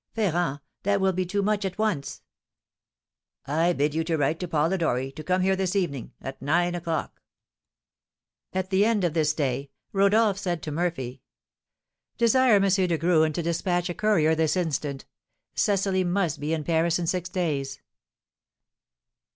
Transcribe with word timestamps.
Ferrand, 0.15 0.61
that 0.81 0.99
will 0.99 1.11
be 1.13 1.27
too 1.27 1.43
much 1.43 1.63
at 1.63 1.77
once!" 1.77 2.23
"I 3.45 3.71
bid 3.73 3.93
you 3.93 4.03
write 4.17 4.39
to 4.39 4.47
Polidori, 4.47 5.11
to 5.11 5.23
come 5.23 5.43
here 5.43 5.55
this 5.55 5.75
evening, 5.75 6.13
at 6.19 6.41
nine 6.41 6.73
o'clock!" 6.73 7.21
At 8.51 8.71
the 8.71 8.83
end 8.83 9.03
of 9.03 9.13
this 9.13 9.33
day, 9.35 9.69
Rodolph 9.93 10.39
said 10.39 10.63
to 10.63 10.71
Murphy: 10.71 11.21
"Desire 12.17 12.55
M. 12.55 12.63
de 12.63 12.97
Graün 12.97 13.31
to 13.35 13.43
despatch 13.43 13.89
a 13.91 13.93
courier 13.93 14.33
this 14.33 14.57
instant; 14.57 15.05
Cecily 15.53 16.03
must 16.03 16.39
be 16.39 16.51
in 16.51 16.63
Paris 16.63 16.97
in 16.97 17.05
six 17.05 17.29
days." 17.29 17.79